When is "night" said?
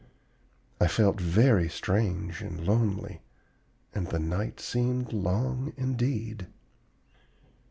4.17-4.59